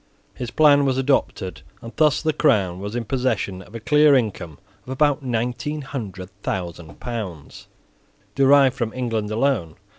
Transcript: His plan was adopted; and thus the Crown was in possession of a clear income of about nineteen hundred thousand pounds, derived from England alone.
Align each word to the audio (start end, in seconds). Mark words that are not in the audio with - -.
His 0.33 0.49
plan 0.49 0.83
was 0.83 0.97
adopted; 0.97 1.61
and 1.79 1.93
thus 1.95 2.23
the 2.23 2.33
Crown 2.33 2.79
was 2.79 2.95
in 2.95 3.05
possession 3.05 3.61
of 3.61 3.75
a 3.75 3.79
clear 3.79 4.15
income 4.15 4.57
of 4.83 4.89
about 4.89 5.21
nineteen 5.21 5.83
hundred 5.83 6.31
thousand 6.41 6.99
pounds, 6.99 7.67
derived 8.33 8.75
from 8.75 8.93
England 8.93 9.29
alone. 9.29 9.75